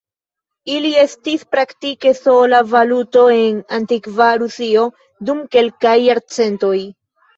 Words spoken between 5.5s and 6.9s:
kelkaj jarcentoj.